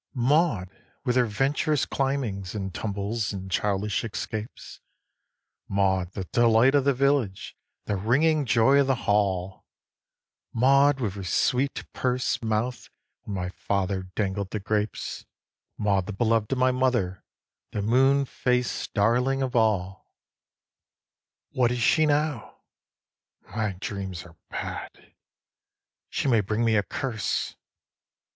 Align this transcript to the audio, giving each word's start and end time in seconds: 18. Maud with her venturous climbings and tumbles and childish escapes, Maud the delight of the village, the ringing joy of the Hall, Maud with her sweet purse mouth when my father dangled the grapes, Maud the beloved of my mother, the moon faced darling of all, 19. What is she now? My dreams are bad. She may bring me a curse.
18. 0.17 0.23
Maud 0.23 0.69
with 1.05 1.15
her 1.15 1.27
venturous 1.27 1.85
climbings 1.85 2.55
and 2.55 2.73
tumbles 2.73 3.31
and 3.31 3.51
childish 3.51 4.03
escapes, 4.03 4.79
Maud 5.67 6.13
the 6.13 6.23
delight 6.23 6.73
of 6.73 6.85
the 6.85 6.93
village, 6.95 7.55
the 7.85 7.95
ringing 7.95 8.43
joy 8.43 8.79
of 8.79 8.87
the 8.87 8.95
Hall, 9.05 9.63
Maud 10.53 10.99
with 10.99 11.13
her 11.13 11.23
sweet 11.23 11.85
purse 11.93 12.41
mouth 12.41 12.89
when 13.21 13.35
my 13.35 13.49
father 13.49 14.09
dangled 14.15 14.49
the 14.49 14.59
grapes, 14.59 15.23
Maud 15.77 16.07
the 16.07 16.13
beloved 16.13 16.51
of 16.51 16.57
my 16.57 16.71
mother, 16.71 17.23
the 17.71 17.83
moon 17.83 18.25
faced 18.25 18.95
darling 18.95 19.43
of 19.43 19.55
all, 19.55 20.07
19. 21.51 21.59
What 21.61 21.71
is 21.71 21.77
she 21.79 22.07
now? 22.07 22.57
My 23.55 23.73
dreams 23.79 24.25
are 24.25 24.35
bad. 24.49 25.13
She 26.09 26.27
may 26.27 26.41
bring 26.41 26.65
me 26.65 26.75
a 26.75 26.81
curse. 26.81 27.55